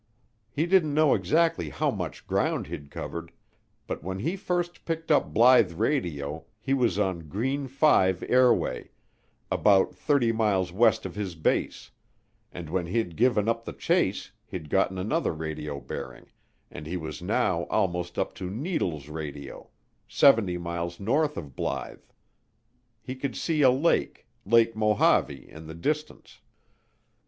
[0.49, 3.31] He didn't know exactly how much ground he'd covered,
[3.85, 8.89] but when he first picked up Blythe Radio he was on Green 5 airway,
[9.51, 11.91] about 30 miles west of his base,
[12.51, 16.25] and when he'd given up the chase he'd gotten another radio bearing,
[16.71, 19.69] and he was now almost up to Needles Radio,
[20.07, 22.01] 70 miles north of Blythe.
[23.03, 26.41] He could see a lake, Lake Mojave, in the distance.